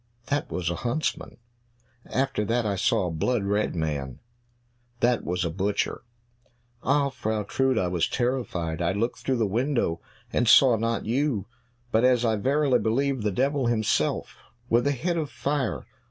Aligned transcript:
"That 0.29 0.51
was 0.51 0.71
a 0.71 0.77
huntsman." 0.77 1.37
"After 2.07 2.43
that 2.45 2.65
I 2.65 2.75
saw 2.75 3.05
a 3.05 3.11
blood 3.11 3.43
red 3.43 3.75
man." 3.75 4.17
"That 4.99 5.23
was 5.23 5.45
a 5.45 5.51
butcher." 5.51 6.01
"Ah, 6.81 7.09
Frau 7.11 7.43
Trude, 7.43 7.77
I 7.77 7.87
was 7.87 8.09
terrified; 8.09 8.81
I 8.81 8.93
looked 8.93 9.19
through 9.19 9.37
the 9.37 9.45
window 9.45 10.01
and 10.33 10.47
saw 10.47 10.75
not 10.75 11.05
you, 11.05 11.45
but, 11.91 12.03
as 12.03 12.25
I 12.25 12.35
verily 12.37 12.79
believe, 12.79 13.21
the 13.21 13.29
devil 13.31 13.67
himself 13.67 14.37
with 14.71 14.87
a 14.87 14.91
head 14.91 15.17
of 15.17 15.29
fire." 15.29 15.85